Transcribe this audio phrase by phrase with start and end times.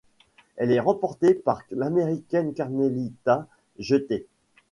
[0.55, 3.45] Elle remportée par l'Américaine Carmelita
[3.77, 4.25] Jeter.